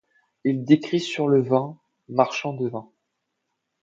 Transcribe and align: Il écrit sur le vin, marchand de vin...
Il 0.45 0.63
écrit 0.71 0.99
sur 0.99 1.27
le 1.27 1.43
vin, 1.43 1.77
marchand 2.09 2.53
de 2.53 2.67
vin... 2.67 2.89